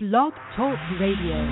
[0.00, 1.42] Blog Talk Radio.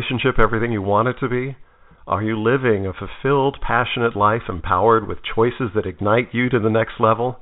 [0.00, 1.54] Relationship everything you want it to be?
[2.06, 6.70] Are you living a fulfilled, passionate life empowered with choices that ignite you to the
[6.70, 7.38] next level?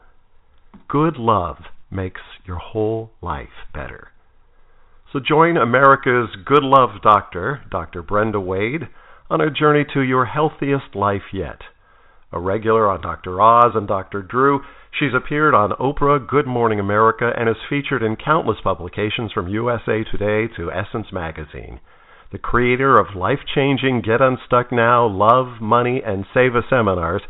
[0.89, 1.59] Good love
[1.89, 4.09] makes your whole life better.
[5.12, 8.03] So join America's Good Love Doctor, Dr.
[8.03, 8.89] Brenda Wade,
[9.31, 11.61] on a journey to your healthiest life yet.
[12.33, 13.41] A regular on Dr.
[13.41, 14.20] Oz and Dr.
[14.20, 14.61] Drew,
[14.98, 20.03] she's appeared on Oprah, Good Morning America, and is featured in countless publications from USA
[20.11, 21.78] Today to Essence Magazine.
[22.31, 27.23] The creator of life changing Get Unstuck Now, Love, Money, and Save a seminars,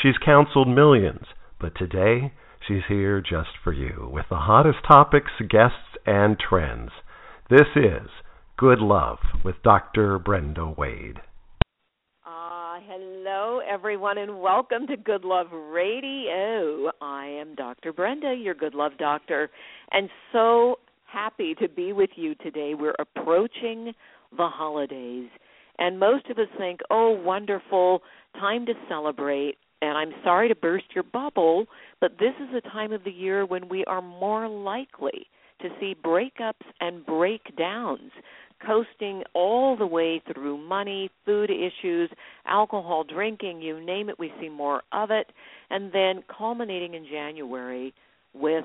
[0.00, 1.24] she's counseled millions.
[1.60, 2.32] But today,
[2.64, 6.92] she's here just for you with the hottest topics, guests, and trends.
[7.50, 8.08] This is
[8.56, 10.20] Good Love with Dr.
[10.20, 11.18] Brenda Wade.
[12.24, 16.92] Ah, hello everyone, and welcome to Good Love Radio.
[17.00, 17.92] I am Dr.
[17.92, 19.50] Brenda, your Good Love Doctor,
[19.90, 20.78] and so
[21.14, 22.74] happy to be with you today.
[22.74, 23.92] We're approaching
[24.36, 25.28] the holidays,
[25.78, 28.02] and most of us think, oh, wonderful,
[28.34, 29.56] time to celebrate.
[29.82, 31.66] And I'm sorry to burst your bubble,
[32.00, 35.26] but this is a time of the year when we are more likely
[35.60, 38.10] to see breakups and breakdowns
[38.64, 42.10] coasting all the way through money, food issues,
[42.46, 45.26] alcohol, drinking, you name it, we see more of it.
[45.70, 47.92] And then culminating in January
[48.32, 48.64] with,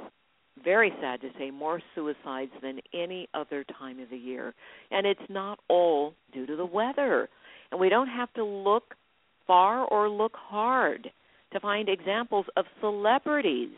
[0.63, 4.53] very sad to say, more suicides than any other time of the year.
[4.91, 7.29] And it's not all due to the weather.
[7.71, 8.95] And we don't have to look
[9.47, 11.09] far or look hard
[11.53, 13.69] to find examples of celebrities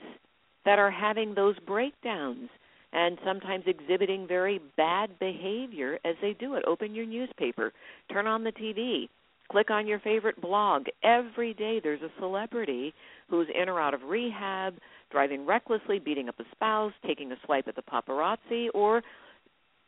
[0.66, 2.50] that are having those breakdowns
[2.94, 6.64] and sometimes exhibiting very bad behavior as they do it.
[6.68, 7.72] Open your newspaper,
[8.12, 9.08] turn on the TV,
[9.50, 10.86] click on your favorite blog.
[11.04, 12.94] Every day there's a celebrity
[13.30, 14.76] who's in or out of rehab,
[15.12, 19.02] driving recklessly, beating up a spouse, taking a swipe at the paparazzi, or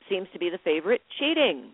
[0.09, 1.71] seems to be the favorite, cheating.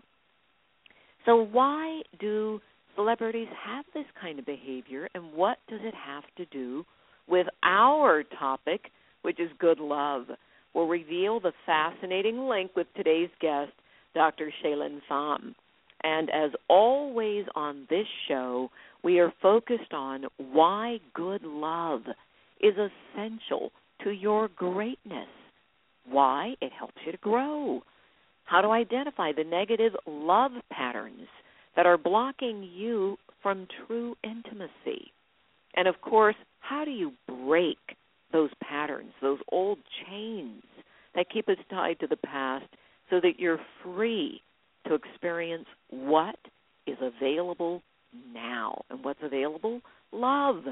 [1.26, 2.60] So, why do
[2.96, 6.84] celebrities have this kind of behavior, and what does it have to do
[7.28, 8.90] with our topic,
[9.22, 10.26] which is good love?
[10.74, 13.72] We'll reveal the fascinating link with today's guest,
[14.14, 14.52] Dr.
[14.62, 15.54] Shaelyn Pham.
[16.02, 18.70] And as always on this show,
[19.02, 22.02] we are focused on why good love
[22.60, 23.72] is essential
[24.04, 25.28] to your greatness,
[26.06, 27.82] why it helps you to grow,
[28.44, 31.28] how to identify the negative love patterns
[31.76, 35.12] that are blocking you from true intimacy,
[35.74, 37.78] and of course, how do you break
[38.32, 40.62] those patterns, those old chains
[41.14, 42.66] that keep us tied to the past
[43.08, 44.40] so that you're free
[44.86, 46.36] to experience what
[46.86, 47.82] is available
[48.32, 48.82] now.
[48.90, 49.80] And what's available?
[50.12, 50.64] Love.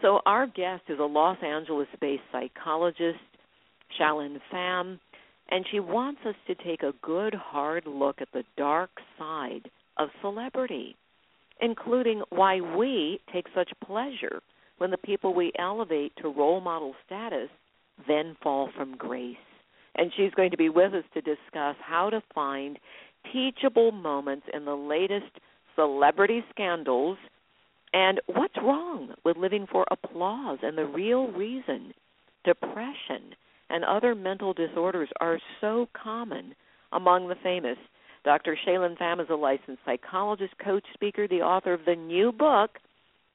[0.00, 3.18] So, our guest is a Los Angeles based psychologist,
[3.98, 5.00] Shaelyn Pham,
[5.50, 10.10] and she wants us to take a good hard look at the dark side of
[10.20, 10.94] celebrity,
[11.60, 14.40] including why we take such pleasure
[14.78, 17.48] when the people we elevate to role model status
[18.06, 19.36] then fall from grace.
[19.96, 22.78] And she's going to be with us to discuss how to find
[23.32, 25.32] teachable moments in the latest
[25.74, 27.18] celebrity scandals
[27.92, 31.92] and what's wrong with living for applause and the real reason
[32.44, 33.34] depression
[33.70, 36.54] and other mental disorders are so common
[36.92, 37.76] among the famous.
[38.24, 38.56] Dr.
[38.66, 42.70] Shaelyn Pham is a licensed psychologist, coach, speaker, the author of the new book,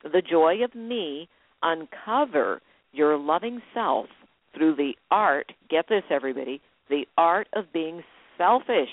[0.04, 1.30] The Joy of Me
[1.62, 2.62] Uncover
[2.92, 4.08] Your Loving Self
[4.56, 8.04] through the art, get this everybody, the art of being
[8.38, 8.90] selfish.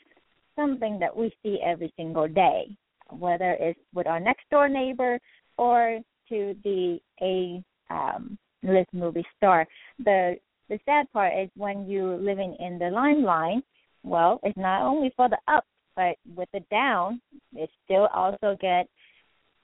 [0.57, 2.77] something that we see every single day,
[3.11, 5.19] whether it's with our next door neighbor
[5.59, 9.67] or to the A um, list movie star.
[9.99, 10.37] The
[10.69, 13.63] the sad part is when you living in the limelight.
[14.05, 15.65] Well, it's not only for the up,
[15.97, 17.21] but with the down,
[17.55, 18.89] it still also get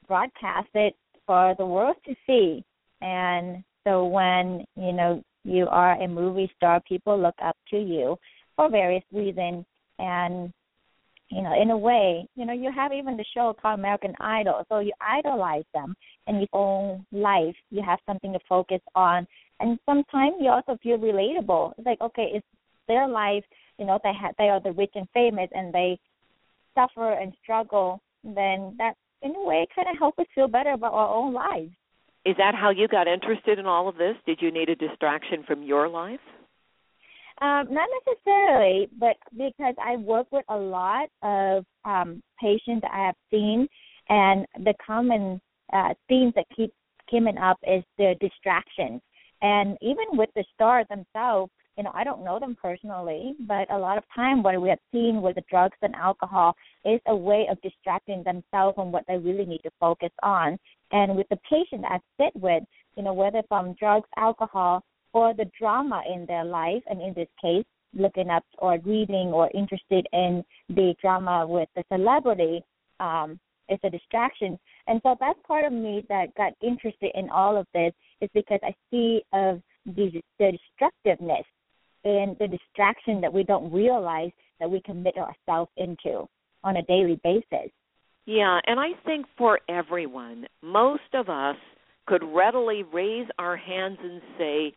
[0.06, 0.92] broadcasted
[1.26, 2.64] for the world to see.
[3.00, 8.16] And so when you know you are a movie star, people look up to you
[8.56, 9.64] for various reasons,
[9.98, 10.52] and
[11.30, 14.64] you know, in a way, you know, you have even the show called American Idol,
[14.68, 15.94] so you idolize them
[16.26, 17.54] in your own life.
[17.70, 19.26] You have something to focus on,
[19.60, 21.72] and sometimes you also feel relatable.
[21.76, 22.46] It's like, okay, it's
[22.86, 23.44] their life.
[23.78, 25.98] You know, they have they are the rich and famous, and they
[26.74, 28.00] suffer and struggle.
[28.24, 31.72] Then that, in a way, kind of helps us feel better about our own lives.
[32.24, 34.16] Is that how you got interested in all of this?
[34.26, 36.20] Did you need a distraction from your life?
[37.40, 43.14] Um, not necessarily, but because I work with a lot of um, patients I have
[43.30, 43.68] seen,
[44.08, 45.40] and the common
[45.72, 46.72] uh, themes that keep
[47.10, 49.00] coming up is the distractions.
[49.40, 53.78] And even with the stars themselves, you know, I don't know them personally, but a
[53.78, 57.46] lot of time what we have seen with the drugs and alcohol is a way
[57.48, 60.58] of distracting themselves from what they really need to focus on.
[60.90, 62.64] And with the patient I sit with,
[62.96, 64.82] you know, whether from drugs, alcohol,
[65.12, 67.64] or the drama in their life, and in this case,
[67.94, 72.62] looking up or reading or interested in the drama with the celebrity
[73.00, 73.38] um,
[73.68, 74.58] is a distraction.
[74.86, 78.60] And so that's part of me that got interested in all of this is because
[78.62, 81.44] I see of the, the destructiveness
[82.04, 86.26] and the distraction that we don't realize that we commit ourselves into
[86.64, 87.70] on a daily basis.
[88.26, 91.56] Yeah, and I think for everyone, most of us
[92.06, 94.72] could readily raise our hands and say,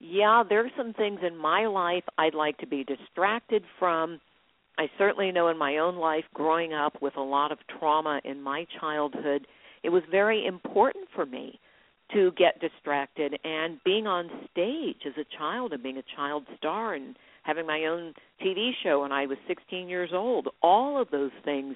[0.00, 4.20] yeah, there's some things in my life I'd like to be distracted from.
[4.78, 8.42] I certainly know in my own life, growing up with a lot of trauma in
[8.42, 9.46] my childhood,
[9.82, 11.58] it was very important for me
[12.12, 13.38] to get distracted.
[13.42, 17.84] And being on stage as a child and being a child star and having my
[17.84, 18.12] own
[18.44, 21.74] TV show when I was 16 years old, all of those things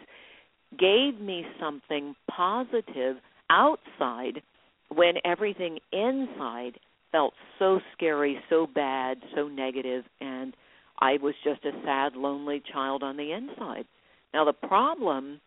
[0.78, 3.16] gave me something positive
[3.49, 4.43] outside
[4.88, 6.78] when everything inside
[7.12, 10.55] felt so scary, so bad, so negative, and
[11.01, 13.87] I was just a sad, lonely child on the inside.
[14.33, 15.41] Now, the problem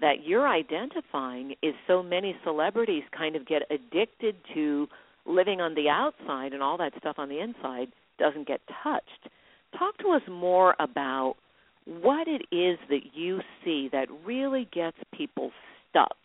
[0.00, 4.88] that you're identifying is so many celebrities kind of get addicted to
[5.24, 9.28] living on the outside and all that stuff on the inside doesn't get touched.
[9.78, 11.36] Talk to us more about
[11.86, 15.50] what it is that you see that really gets people
[15.88, 16.16] stuck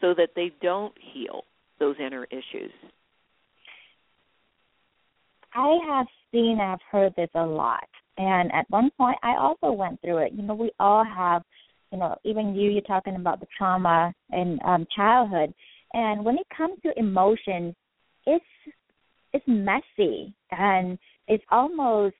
[0.00, 1.44] so that they don't heal
[1.78, 2.72] those inner issues.
[5.54, 7.88] I have seen, I've heard this a lot.
[8.18, 10.32] And at one point, I also went through it.
[10.34, 11.42] You know, we all have,
[11.90, 15.52] you know, even you, you're talking about the trauma in um, childhood.
[15.94, 17.74] And when it comes to emotions,
[18.26, 18.44] it's
[19.32, 22.14] it's messy and it's almost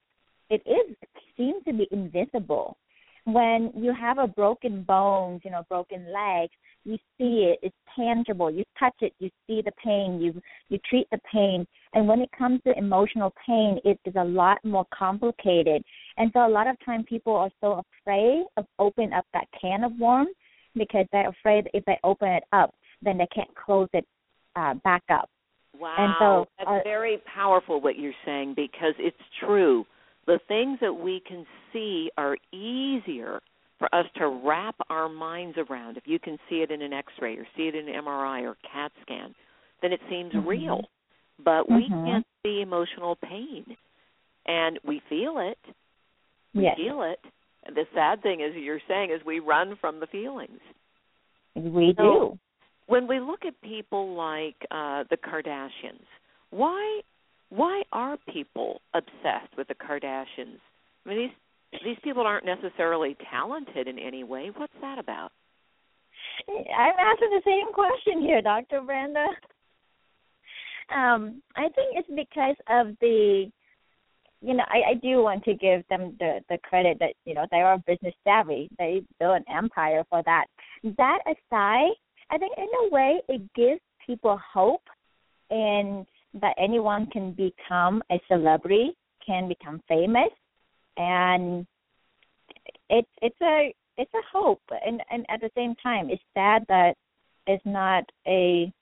[0.51, 0.97] it is
[1.37, 2.77] seems to be invisible.
[3.25, 6.53] When you have a broken bones, you know, broken legs,
[6.85, 8.51] you see it it's tangible.
[8.51, 11.67] You touch it you see the pain you you treat the pain.
[11.95, 15.83] And when it comes to emotional pain it is a lot more complicated.
[16.17, 19.85] And so a lot of time people are so afraid of opening up that can
[19.85, 20.35] of worms
[20.75, 24.07] because they're afraid if they open it up then they can't close it
[24.57, 25.29] uh, back up.
[25.79, 29.87] Wow and so that's uh, very powerful what you're saying because it's true
[30.27, 33.41] the things that we can see are easier
[33.79, 35.97] for us to wrap our minds around.
[35.97, 38.57] If you can see it in an X-ray or see it in an MRI or
[38.73, 39.35] CAT scan,
[39.81, 40.47] then it seems mm-hmm.
[40.47, 40.83] real.
[41.45, 42.07] But we mm-hmm.
[42.07, 43.65] can't see emotional pain,
[44.47, 45.59] and we feel it.
[46.55, 46.77] We yes.
[46.77, 47.19] feel it.
[47.65, 50.61] And the sad thing is, you're saying, is we run from the feelings.
[51.57, 52.39] We so do.
[52.87, 56.07] When we look at people like uh, the Kardashians,
[56.51, 57.01] why
[57.55, 60.59] why are people obsessed with the Kardashians?
[61.05, 64.51] I mean, these these people aren't necessarily talented in any way.
[64.57, 65.33] What's that about?
[66.49, 68.81] I'm asking the same question here, Dr.
[68.81, 69.27] Brenda.
[70.95, 73.51] Um, I think it's because of the
[74.45, 77.47] you know, I, I do want to give them the the credit that you know
[77.51, 78.71] they are business savvy.
[78.79, 80.47] They built an empire for that.
[80.97, 81.93] That aside,
[82.31, 84.83] I think in a way it gives people hope
[85.51, 86.07] in
[86.41, 88.93] that anyone can become a celebrity,
[89.25, 90.31] can become famous,
[90.97, 91.67] and
[92.89, 96.95] it's it's a it's a hope, and and at the same time, it's sad that
[97.47, 98.73] it's not a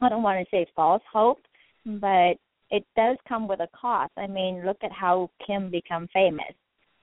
[0.00, 1.40] I don't want to say false hope,
[1.86, 2.34] but
[2.70, 4.12] it does come with a cost.
[4.16, 6.54] I mean, look at how Kim became famous,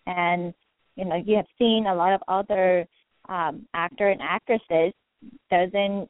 [0.06, 0.54] and
[0.96, 2.88] you know you have seen a lot of other
[3.30, 4.94] um, actor and actresses
[5.50, 6.10] doesn't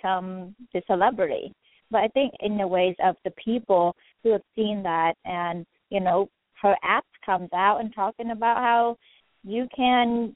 [0.00, 1.52] come to celebrity.
[1.90, 6.00] But I think in the ways of the people who have seen that, and you
[6.00, 6.28] know,
[6.62, 8.96] her app comes out and talking about how
[9.44, 10.34] you can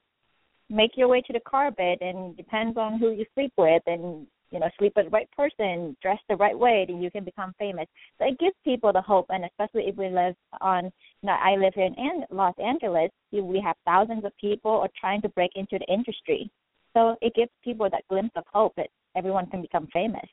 [0.70, 4.58] make your way to the carpet and depends on who you sleep with and you
[4.58, 7.86] know sleep with the right person dress the right way then you can become famous.
[8.18, 11.56] So it gives people the hope and especially if we live on you know i
[11.56, 15.78] live here in los angeles we have thousands of people are trying to break into
[15.78, 16.50] the industry.
[16.94, 20.26] So it gives people that glimpse of hope that everyone can become famous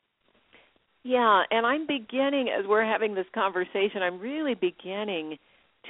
[1.04, 5.36] yeah and i'm beginning as we're having this conversation i'm really beginning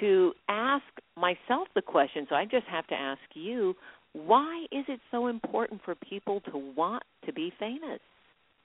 [0.01, 0.85] to ask
[1.17, 3.75] myself the question so i just have to ask you
[4.13, 8.01] why is it so important for people to want to be famous?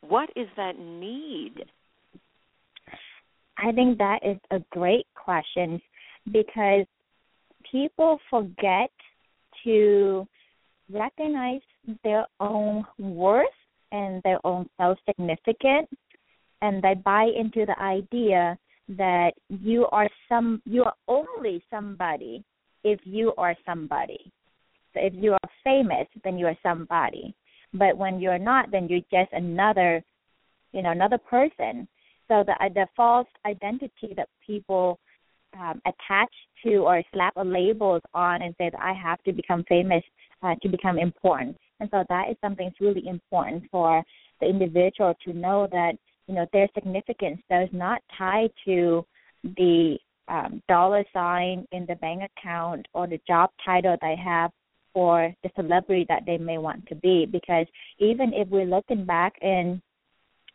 [0.02, 1.64] What is that need?
[3.58, 5.82] I think that is a great question
[6.32, 6.86] because
[7.72, 8.92] people forget
[9.64, 10.28] to
[10.92, 11.62] recognize
[12.04, 13.48] their own worth
[13.92, 15.88] and their own self significance
[16.62, 18.58] and they buy into the idea
[18.90, 22.44] that you are some you are only somebody
[22.84, 24.32] if you are somebody
[24.94, 27.36] So if you are famous, then you are somebody.
[27.74, 30.04] But when you're not, then you're just another,
[30.74, 31.88] you know, another person.
[32.28, 35.00] So the the false identity that people
[35.60, 36.34] um, attach
[36.66, 40.04] to or slap a labels on and say that I have to become famous
[40.44, 41.58] uh, to become important.
[41.80, 44.04] And so that is something that's really important for
[44.42, 45.94] the individual to know that
[46.28, 49.06] you know their significance does not tie to
[49.44, 54.52] the um, dollar sign in the bank account or the job title they have
[54.94, 57.26] or the celebrity that they may want to be.
[57.26, 57.68] Because
[58.00, 59.82] even if we're looking back and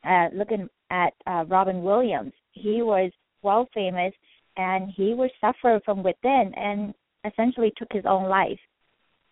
[0.04, 3.12] uh, looking at uh, Robin Williams, he was
[3.42, 4.12] well famous
[4.56, 6.92] and he was suffer from within and
[7.24, 8.58] essentially took his own life.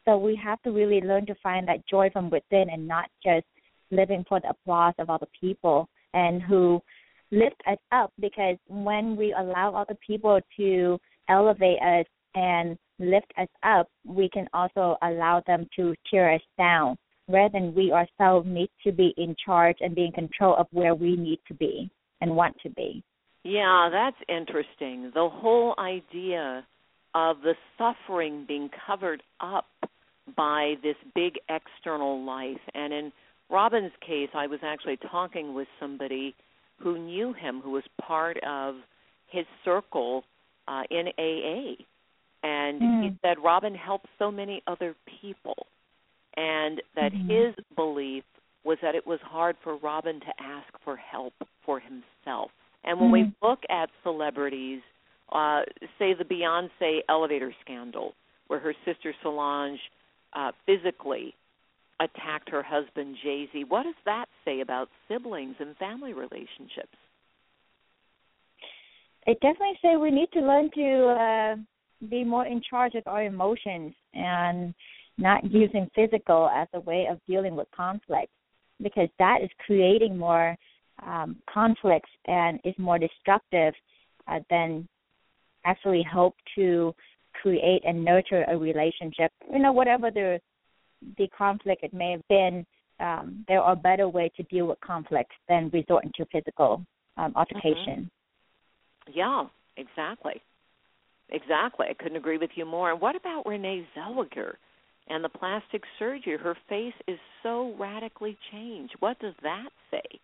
[0.05, 3.45] So we have to really learn to find that joy from within and not just
[3.91, 6.81] living for the applause of other people and who
[7.31, 10.99] lift us up because when we allow other people to
[11.29, 16.97] elevate us and lift us up, we can also allow them to tear us down
[17.29, 20.95] rather than we ourselves need to be in charge and be in control of where
[20.95, 21.89] we need to be
[22.21, 23.03] and want to be.
[23.45, 25.11] Yeah, that's interesting.
[25.15, 26.67] The whole idea
[27.15, 29.67] of the suffering being covered up
[30.37, 32.61] by this big external life.
[32.75, 33.13] And in
[33.51, 36.35] Robin's case, I was actually talking with somebody
[36.79, 38.77] who knew him, who was part of
[39.29, 40.25] his circle
[40.69, 41.83] uh, in AA
[42.43, 43.03] and mm.
[43.05, 45.67] he said Robin helped so many other people,
[46.37, 47.29] and that mm-hmm.
[47.29, 48.25] his belief
[48.65, 52.51] was that it was hard for Robin to ask for help for himself.
[52.85, 54.81] And when mm we look at celebrities,
[55.33, 55.63] uh,
[55.99, 58.15] say the Beyonce elevator scandal,
[58.47, 59.79] where her sister Solange
[60.33, 61.35] uh, physically
[62.01, 66.97] attacked her husband Jay Z, what does that say about siblings and family relationships?
[69.27, 71.57] It definitely say we need to learn to uh,
[72.09, 74.75] be more in charge of our emotions and
[75.19, 78.33] not using physical as a way of dealing with conflict
[78.83, 80.57] because that is creating more
[81.07, 83.75] um, conflicts and is more destructive
[84.27, 84.89] uh, than
[85.67, 86.95] actually hope to
[87.41, 89.31] create and nurture a relationship.
[89.53, 90.41] You know, whatever the
[91.19, 92.67] the conflict it may have been,
[93.01, 96.85] um, there are better ways to deal with conflict than resorting to physical
[97.17, 98.11] um, altercation.
[99.09, 99.13] Mm-hmm.
[99.15, 99.45] Yeah,
[99.77, 100.43] exactly.
[101.31, 101.87] Exactly.
[101.89, 102.91] I couldn't agree with you more.
[102.93, 104.55] And what about Renee Zellweger
[105.09, 106.37] and the plastic surgery?
[106.37, 108.95] Her face is so radically changed.
[109.01, 110.19] What does that say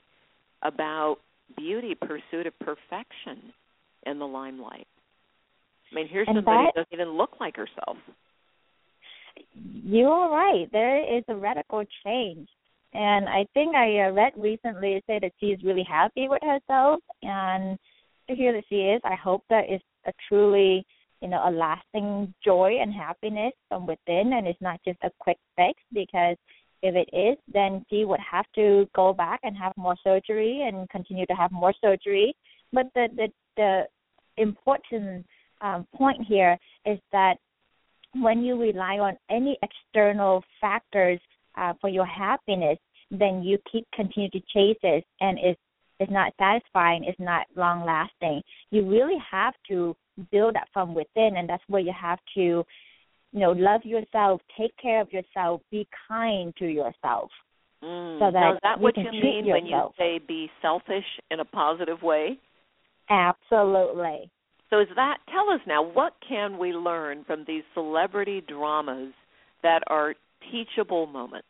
[0.63, 1.19] about
[1.57, 3.53] beauty, pursuit of perfection
[4.05, 4.87] in the limelight?
[5.93, 7.97] I mean, here's and somebody that, who doesn't even look like herself.
[9.55, 10.71] You are right.
[10.73, 12.49] There is a radical change.
[12.93, 17.01] And I think I uh, read recently say that she's really happy with herself.
[17.23, 17.79] And
[18.29, 20.87] to hear that she is, I hope that it's a truly
[21.21, 25.39] you know a lasting joy and happiness from within and it's not just a quick
[25.57, 26.37] fix because
[26.83, 30.89] if it is then she would have to go back and have more surgery and
[30.91, 32.35] continue to have more surgery
[32.73, 33.83] but the the the
[34.37, 35.25] important
[35.63, 37.37] um, point here is that
[38.23, 41.21] when you rely on any external factors
[41.57, 42.79] uh, for your happiness
[43.11, 45.61] then you keep continue to chase it and it's
[45.99, 48.43] it's not satisfying, it's not long lasting.
[48.71, 49.97] You really have to
[50.31, 52.65] build that from within, and that's where you have to, you
[53.33, 57.31] know, love yourself, take care of yourself, be kind to yourself.
[57.83, 58.19] Mm.
[58.19, 61.41] So that now, is that you what you mean when you say be selfish in
[61.41, 62.39] a positive way?
[63.09, 64.31] Absolutely.
[64.71, 69.13] So is that tell us now what can we learn from these celebrity dramas
[69.63, 70.15] that are
[70.51, 71.47] teachable moments?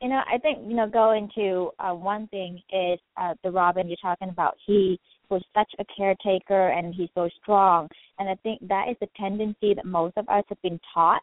[0.00, 3.88] You know, I think you know going to uh, one thing is uh, the Robin
[3.88, 4.56] you're talking about.
[4.64, 7.88] He was such a caretaker and he's so strong,
[8.18, 11.22] and I think that is a tendency that most of us have been taught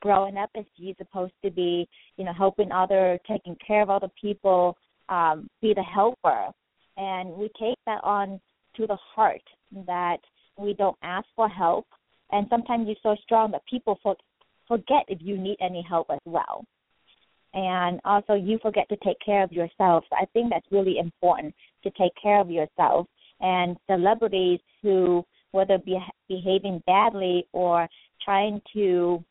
[0.00, 4.10] growing up as he's supposed to be, you know, helping other, taking care of other
[4.20, 4.76] people,
[5.08, 6.48] um, be the helper,
[6.96, 8.40] and we take that on
[8.78, 9.42] to the heart
[9.86, 10.18] that
[10.56, 11.86] we don't ask for help,
[12.32, 14.16] and sometimes you're so strong that people for,
[14.66, 16.64] forget if you need any help as well
[17.54, 20.04] and also you forget to take care of yourself.
[20.12, 23.06] I think that's really important to take care of yourself.
[23.40, 27.88] And celebrities who, whether be behaving badly or
[28.24, 29.24] trying to,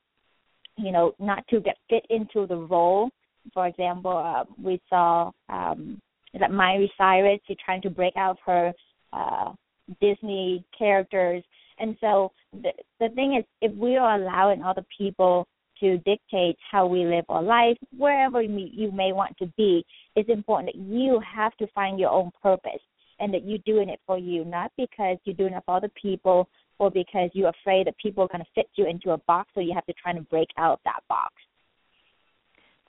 [0.78, 3.10] you know, not to get fit into the role.
[3.54, 6.02] For example, uh, we saw um,
[6.40, 8.74] that Miley Cyrus, she's trying to break out of her
[9.14, 9.54] uh,
[10.02, 11.44] Disney characters.
[11.80, 15.48] And so the the thing is, if we are allowing other people
[15.80, 19.86] to dictate how we live our life, wherever you may, want to be,
[20.16, 22.82] it's important that you have to find your own purpose
[23.20, 26.50] and that you're doing it for you, not because you're doing it for other people
[26.80, 29.62] or because you're afraid that people are going to fit you into a box, so
[29.62, 31.34] you have to try to break out of that box.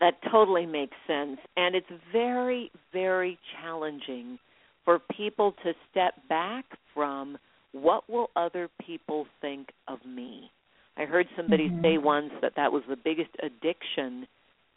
[0.01, 1.39] That totally makes sense.
[1.57, 4.39] And it's very, very challenging
[4.89, 6.65] for people to step back
[6.95, 7.37] from
[7.73, 10.51] what will other people think of me?
[10.97, 11.83] I heard somebody Mhm.
[11.83, 14.27] say once that that was the biggest addiction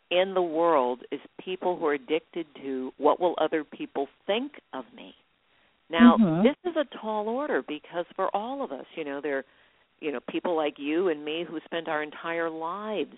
[0.10, 4.84] in the world is people who are addicted to what will other people think of
[4.94, 5.15] me.
[5.89, 6.44] Now, Mhm.
[6.44, 9.46] this is a tall order because for all of us, you know, there
[10.01, 13.16] you know, people like you and me who spent our entire lives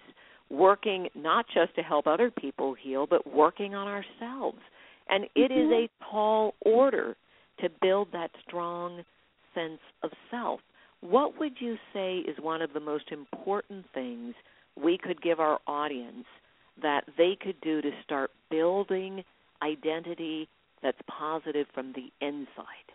[0.52, 4.62] working not just to help other people heal, but working on ourselves.
[5.10, 5.86] And it is Mhm.
[5.86, 7.16] a tall order
[7.60, 9.06] to build that strong
[9.54, 10.62] sense of self.
[11.02, 14.36] What would you say is one of the most important things
[14.76, 16.26] we could give our audience
[16.82, 19.24] that they could do to start building
[19.62, 20.48] identity
[20.82, 22.94] that's positive from the inside?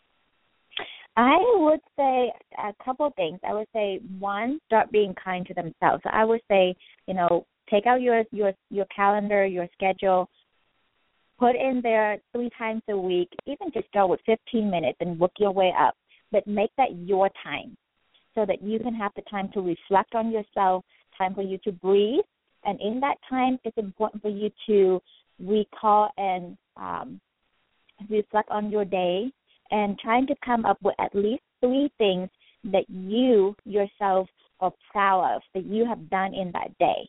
[1.16, 3.40] I would say a couple things.
[3.42, 6.02] I would say one, start being kind to themselves.
[6.06, 6.74] I would say,
[7.06, 10.28] you know, take out your your your calendar, your schedule,
[11.38, 15.32] put in there three times a week, even just start with 15 minutes and work
[15.38, 15.94] your way up.
[16.30, 17.76] But make that your time
[18.34, 20.84] so that you can have the time to reflect on yourself,
[21.16, 22.24] time for you to breathe.
[22.64, 25.00] And in that time, it's important for you to
[25.38, 27.20] recall and um,
[28.10, 29.30] reflect on your day
[29.70, 32.28] and trying to come up with at least three things
[32.64, 34.28] that you yourself
[34.60, 37.08] are proud of that you have done in that day.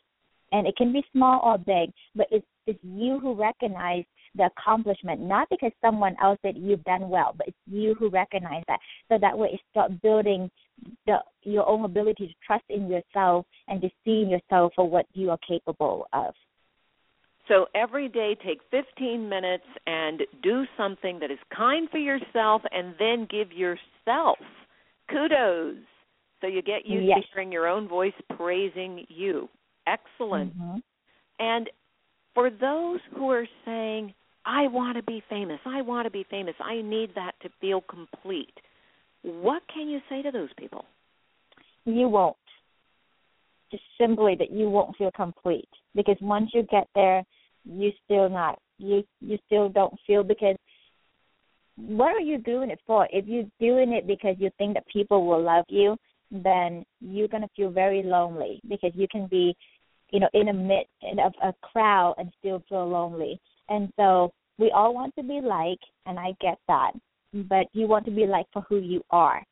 [0.52, 4.04] And it can be small or big, but it's, it's you who recognize
[4.36, 8.64] the accomplishment, not because someone else said you've done well, but it's you who recognize
[8.68, 8.80] that.
[9.10, 10.50] So that way it start building
[11.06, 15.30] the your own ability to trust in yourself and to see yourself for what you
[15.30, 16.34] are capable of.
[17.48, 22.94] So every day take 15 minutes and do something that is kind for yourself and
[23.00, 24.38] then give yourself
[25.10, 25.78] kudos.
[26.42, 27.20] So you get used Yes.
[27.20, 29.50] to hearing your own voice praising you.
[29.88, 30.56] Excellent.
[30.56, 30.78] Mm-hmm.
[31.40, 31.70] And
[32.40, 34.14] for those who are saying,
[34.46, 37.82] I want to be famous, I want to be famous, I need that to feel
[37.82, 38.54] complete,
[39.24, 40.86] what can you say to those people?
[41.86, 42.36] you won't.
[43.72, 47.24] Just simply that you won't feel complete because once you get there,
[47.66, 50.56] you still not you you still don't feel because
[51.76, 53.08] what are you doing it for?
[53.12, 55.98] If you're doing it because you think that people will love you,
[56.32, 59.56] then you're gonna feel very lonely because you can be,
[60.12, 60.92] you know, in a midst
[61.24, 63.40] of a crowd and still feel lonely.
[63.70, 66.92] And so we all want to be like, and I get that,
[67.34, 69.44] but you want to be like for who you are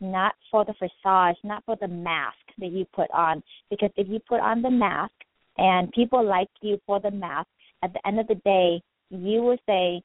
[0.00, 3.42] not for the facade, not for the mask that you put on.
[3.70, 5.12] Because if you put on the mask
[5.56, 7.48] and people like you for the mask,
[7.82, 10.02] at the end of the day, you will say,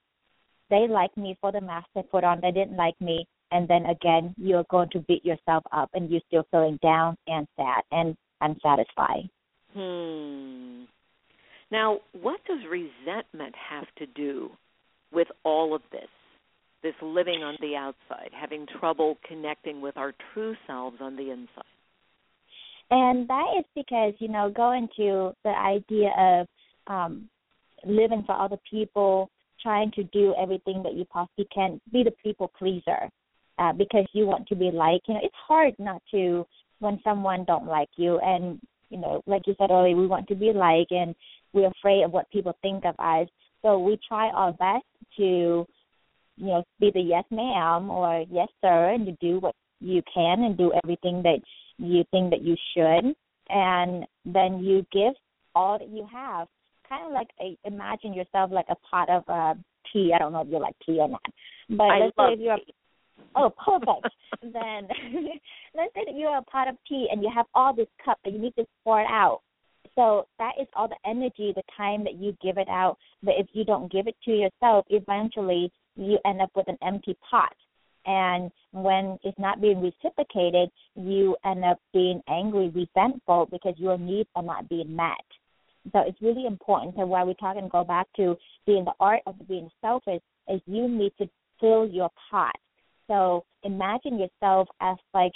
[0.69, 3.27] they like me for the mask I put on, they didn't like me.
[3.51, 7.47] And then again, you're going to beat yourself up and you're still feeling down and
[7.55, 9.29] sad and unsatisfied.
[9.73, 10.83] Hmm.
[11.71, 14.49] Now, what does resentment have to do
[15.11, 16.09] with all of this?
[16.81, 21.63] This living on the outside, having trouble connecting with our true selves on the inside.
[22.89, 26.47] And that is because, you know, going to the idea of
[26.87, 27.29] um
[27.85, 29.29] living for other people
[29.61, 33.09] trying to do everything that you possibly can, be the people pleaser,
[33.57, 35.07] uh, because you want to be liked.
[35.07, 36.45] You know, it's hard not to
[36.79, 40.35] when someone don't like you, and you know, like you said earlier, we want to
[40.35, 41.15] be liked, and
[41.53, 43.27] we're afraid of what people think of us.
[43.61, 44.85] So we try our best
[45.17, 45.65] to,
[46.37, 50.43] you know, be the yes ma'am or yes sir, and to do what you can
[50.43, 51.39] and do everything that
[51.77, 53.15] you think that you should,
[53.49, 55.13] and then you give
[55.55, 56.47] all that you have
[56.87, 59.53] kind of like a, imagine yourself like a pot of uh,
[59.91, 60.11] tea.
[60.13, 61.21] I don't know if you like tea or not,
[61.69, 62.73] but I let's say if you're tea.
[63.35, 64.13] Oh perfect.
[64.41, 64.87] then
[65.75, 68.33] let's say that you're a pot of tea and you have all this cup and
[68.35, 69.41] you need to pour it out.
[69.95, 72.97] So that is all the energy, the time that you give it out.
[73.23, 77.17] But if you don't give it to yourself, eventually you end up with an empty
[77.29, 77.53] pot.
[78.05, 84.29] And when it's not being reciprocated, you end up being angry, resentful because your needs
[84.35, 85.25] are not being met.
[85.91, 86.95] So it's really important.
[86.95, 90.61] So while we talk and go back to being the art of being selfish, is
[90.65, 91.29] you need to
[91.59, 92.55] fill your pot.
[93.09, 95.33] So imagine yourself as like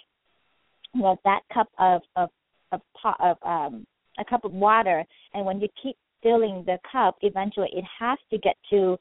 [0.95, 2.29] know that cup of of
[2.71, 3.85] of pot of um
[4.17, 8.37] a cup of water, and when you keep filling the cup, eventually it has to
[8.37, 8.97] get to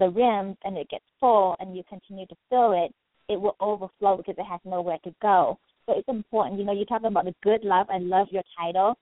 [0.00, 2.92] the rim, and it gets full, and you continue to fill it.
[3.28, 5.58] It will overflow because it has nowhere to go.
[5.86, 6.58] So it's important.
[6.58, 7.86] You know, you're talking about the good love.
[7.90, 8.96] I love your title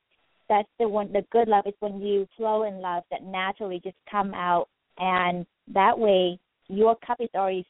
[0.53, 3.97] that's the one the good love is when you flow in love that naturally just
[4.11, 7.67] come out and that way your cup is already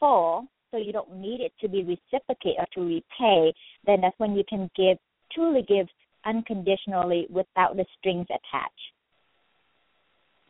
[0.00, 3.52] full so you don't need it to be reciprocated or to repay
[3.86, 4.98] then that's when you can give
[5.32, 5.86] truly give
[6.24, 8.92] unconditionally without the strings attached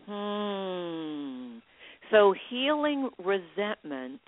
[0.09, 1.59] Hmm.
[2.11, 4.23] So healing resentment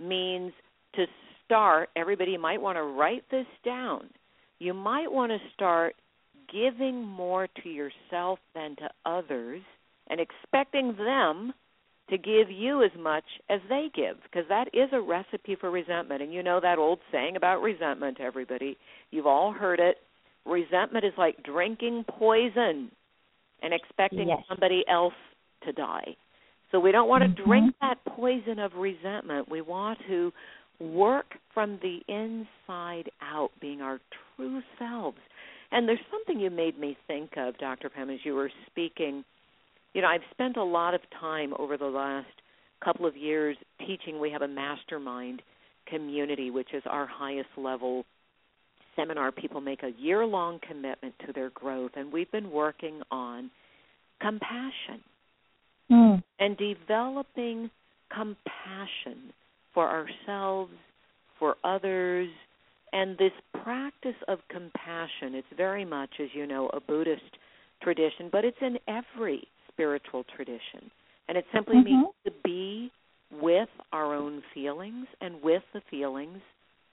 [0.00, 0.52] means
[0.94, 1.04] to
[1.44, 4.08] start, everybody might want to write this down.
[4.58, 5.94] You might want to start
[6.50, 9.60] giving more to yourself than to others
[10.08, 11.52] and expecting them
[12.10, 16.22] to give you as much as they give because that is a recipe for resentment
[16.22, 18.76] and you know that old saying about resentment everybody
[19.10, 19.96] you've all heard it
[20.44, 22.90] resentment is like drinking poison
[23.62, 24.42] and expecting Yes.
[24.48, 25.14] somebody else
[25.64, 26.14] to die
[26.70, 27.46] so we don't want to Mhm.
[27.46, 30.32] drink that poison of resentment we want to
[30.80, 33.98] work from the inside out being our
[34.36, 35.18] true selves
[35.74, 37.90] and there's something you made me think of, Dr.
[37.90, 39.24] Pam, as you were speaking.
[39.94, 42.26] You know, I've spent a lot of time over the last
[42.84, 44.20] couple of years teaching.
[44.20, 45.40] We have a mastermind
[45.86, 48.04] community, which is our highest level
[48.96, 49.32] seminar.
[49.32, 53.50] People make a year long commitment to their growth, and we've been working on
[54.20, 55.00] compassion
[55.90, 56.22] mm.
[56.38, 57.70] and developing
[58.10, 59.32] compassion
[59.72, 60.72] for ourselves,
[61.38, 62.28] for others,
[62.92, 63.32] and this
[63.64, 67.22] practice of compassion, it's very much, as you know, a Buddhist
[67.82, 70.90] tradition, but it's in every spiritual tradition.
[71.28, 71.84] And it simply Mhm.
[71.84, 72.90] means to be
[73.30, 76.40] with our own feelings and with the feelings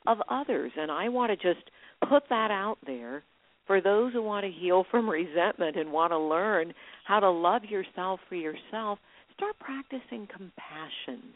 [0.08, 0.72] of others.
[0.76, 1.70] And I want to just
[2.02, 3.24] put that out there
[3.66, 7.66] for those who want to heal from resentment and want to learn how to love
[7.66, 9.00] yourself for yourself.
[9.34, 11.36] Start practicing compassion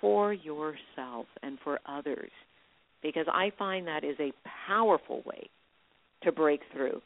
[0.00, 2.30] for yourself and for others
[3.02, 4.32] because I find that is a
[4.66, 5.48] powerful way
[6.22, 7.00] to break through.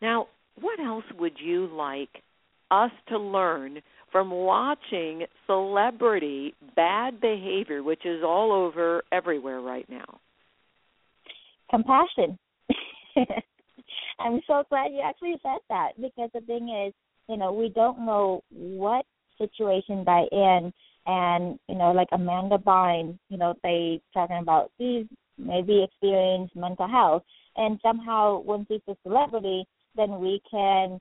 [0.00, 0.28] Now,
[0.60, 2.22] what else would you like
[2.70, 3.80] us to learn
[4.12, 10.20] from watching celebrity bad behavior, which is all over everywhere right now?
[11.70, 12.38] compassion.
[14.18, 16.94] I'm so glad you actually said that because the thing is,
[17.28, 19.04] you know, we don't know what
[19.38, 20.72] situation they're in,
[21.06, 25.06] and you know, like Amanda Bynes, you know, they talking about these
[25.38, 27.22] maybe experience mental health,
[27.56, 29.64] and somehow when she's a celebrity,
[29.96, 30.98] then we can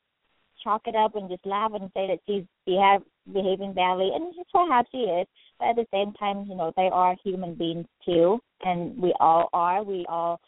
[0.65, 3.01] chalk it up and just laugh and say that she's behave,
[3.31, 5.27] behaving badly, and perhaps she is.
[5.59, 9.49] But at the same time, you know, they are human beings too, and we all
[9.53, 9.83] are.
[9.83, 10.41] We all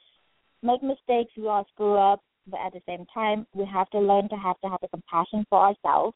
[0.63, 1.31] make mistakes.
[1.37, 2.21] We all screw up.
[2.49, 5.45] But at the same time, we have to learn to have to have the compassion
[5.49, 6.15] for ourselves.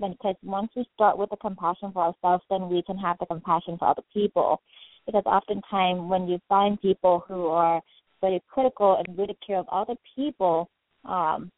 [0.00, 3.76] Because once we start with the compassion for ourselves, then we can have the compassion
[3.78, 4.60] for other people.
[5.06, 7.80] Because oftentimes, when you find people who are
[8.20, 10.70] very critical and ridicule of other people,
[11.04, 11.50] um,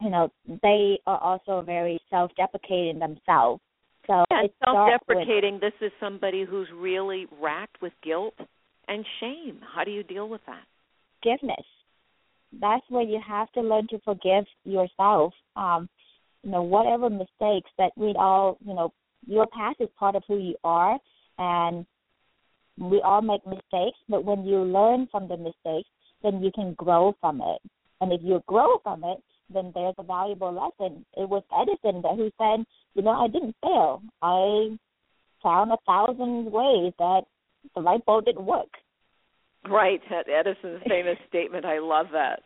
[0.00, 0.30] you know,
[0.62, 3.60] they are also very self-deprecating themselves.
[4.06, 5.60] So Yeah, it starts with self-deprecating.
[5.60, 8.34] This is somebody who's really racked with guilt
[8.88, 9.60] and shame.
[9.74, 10.64] How do you deal with that?
[11.24, 11.64] forgiveness.
[12.60, 15.32] That's where you have to learn to forgive yourself.
[15.56, 15.88] Um,
[16.42, 18.92] you know, whatever mistakes that we all, you know,
[19.26, 20.98] your past is part of who you are,
[21.38, 21.86] and
[22.78, 23.98] we all make mistakes.
[24.08, 25.88] But when you learn from the mistakes,
[26.22, 27.70] then you can grow from it.
[28.00, 29.18] And if you grow from it,
[29.52, 31.04] then there's a valuable lesson.
[31.16, 34.02] It was Edison that who said, you know, I didn't fail.
[34.22, 34.76] I
[35.42, 37.22] found a thousand ways that
[37.74, 38.68] the light bulb didn't work.
[39.68, 41.64] Right, Edison's famous statement.
[41.64, 42.40] I love that.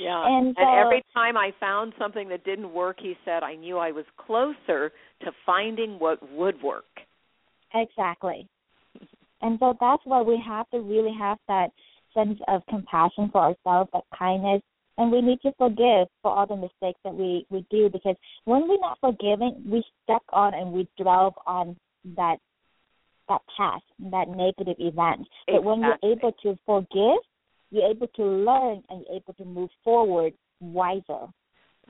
[0.00, 0.24] Yeah.
[0.26, 3.78] And, and uh, every time I found something that didn't work, he said, I knew
[3.78, 6.84] I was closer to finding what would work.
[7.74, 8.48] Exactly.
[9.42, 11.68] And so that's why we have to really have that
[12.14, 14.62] sense of compassion for ourselves, that kindness,
[14.98, 18.68] and we need to forgive for all the mistakes that we we do because when
[18.68, 21.76] we're not forgiving, we stuck on and we dwell on
[22.16, 22.36] that
[23.28, 25.26] that past, that negative event.
[25.46, 27.22] But when you're able to forgive,
[27.70, 31.26] you're able to learn and you're able to move forward wiser.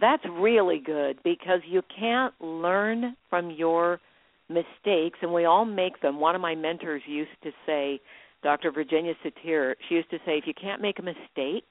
[0.01, 4.01] That's really good because you can't learn from your
[4.49, 6.21] mistakes, and we all make them.
[6.21, 8.01] One of my mentors used to say,
[8.43, 8.71] Dr.
[8.71, 11.65] Virginia Satir, she used to say, if you can't make a mistake,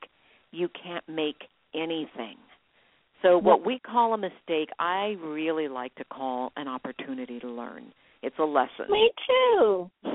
[0.56, 2.38] you can't make anything.
[3.22, 7.92] So, what we call a mistake, I really like to call an opportunity to learn.
[8.22, 8.86] It's a lesson.
[8.90, 9.90] Me too.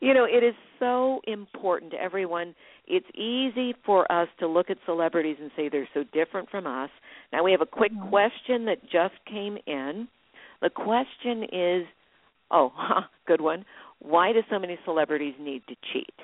[0.00, 2.54] you know, it is so important to everyone.
[2.86, 6.90] It's easy for us to look at celebrities and say they're so different from us.
[7.32, 8.08] Now, we have a quick Mhm.
[8.08, 10.08] question that just came in.
[10.60, 11.86] The question is
[12.50, 12.72] oh,
[13.26, 13.64] good one.
[13.98, 16.14] Why do so many celebrities need to cheat?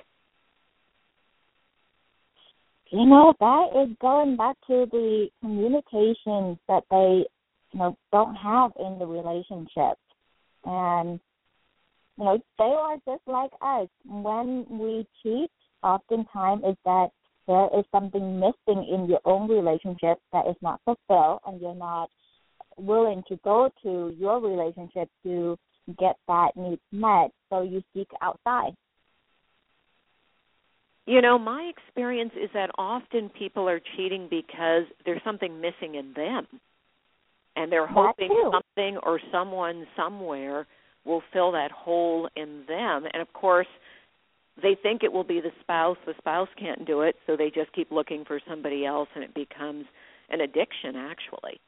[2.90, 7.26] You know, that is going back to the communication that they,
[7.72, 9.98] you know, don't have in the relationship.
[10.64, 11.20] And,
[12.16, 13.88] you know, they are just like us.
[14.06, 15.50] When we cheat,
[15.82, 17.08] oftentimes is that
[17.46, 22.08] there is something missing in your own relationship that is not fulfilled and you're not
[22.78, 25.58] willing to go to your relationship to
[25.98, 27.30] get that need met.
[27.50, 28.74] So you seek outside.
[31.08, 36.12] You know, my experience is that often people are cheating because there's something missing in
[36.14, 36.46] them.
[37.56, 40.66] And they're hoping something or someone somewhere
[41.06, 43.06] will fill that hole in them.
[43.10, 43.66] And of course,
[44.62, 45.96] they think it will be the spouse.
[46.04, 49.32] The spouse can't do it, so they just keep looking for somebody else and it
[49.32, 49.86] becomes
[50.28, 51.58] an addiction actually.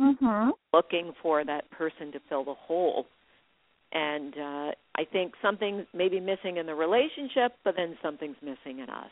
[0.00, 0.52] Mhm.
[0.72, 3.06] Looking for that person to fill the hole.
[3.92, 8.90] And uh I think something's maybe missing in the relationship, but then something's missing in
[8.90, 9.10] us.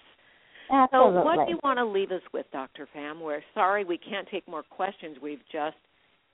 [0.71, 1.21] Absolutely.
[1.21, 2.87] So, what do you want to leave us with, Dr.
[2.95, 3.21] Pham?
[3.23, 5.17] We're sorry we can't take more questions.
[5.23, 5.77] We've just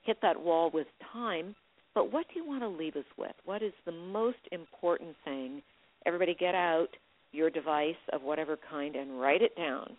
[0.03, 1.55] hit that wall with time.
[1.93, 3.31] But what do you want to leave us with?
[3.45, 5.61] What is the most important thing?
[6.05, 6.89] Everybody, get out
[7.31, 9.95] your device of whatever kind and write it down.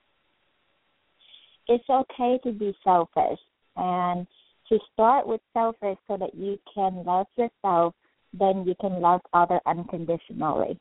[1.69, 3.39] it's okay to be selfish
[3.77, 4.27] and
[4.69, 7.95] to start with selfish so that you can love yourself,
[8.39, 10.79] then you can love other unconditionally.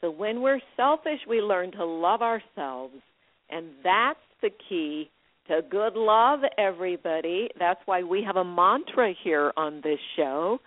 [0.00, 2.94] So, when we're selfish, we learn to love ourselves.
[3.50, 5.10] And that's the key
[5.48, 7.48] to good love, everybody.
[7.58, 10.58] That's why we have a mantra here on this show.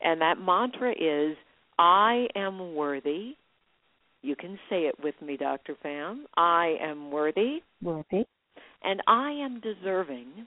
[0.00, 1.36] And that mantra is
[1.78, 3.34] I am worthy.
[4.22, 5.76] You can say it with me, Dr.
[5.84, 6.24] Pham.
[6.36, 8.24] I am worthy Worthy.
[8.82, 10.46] and I am deserving.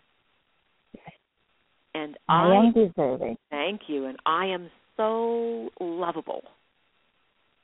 [1.93, 3.37] And I I, am deserving.
[3.49, 6.43] thank you, and I am so lovable.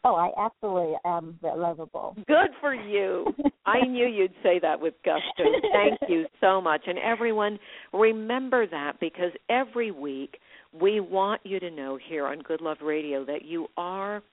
[0.06, 2.16] Oh, I absolutely am lovable.
[2.28, 3.26] Good for you.
[3.66, 5.44] I knew you'd say that with gusto.
[5.74, 6.82] Thank you so much.
[6.88, 7.60] And everyone,
[7.92, 10.38] remember that because every week
[10.80, 14.24] we want you to know here on Good Love Radio that you are